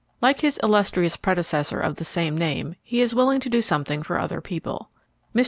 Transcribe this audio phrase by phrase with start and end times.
[0.19, 4.17] Like his illustrious predecessor of the same name he is willing to do something for
[4.17, 4.89] other people.
[5.35, 5.39] Mr.